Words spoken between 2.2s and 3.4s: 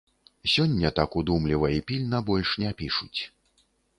больш не пішуць.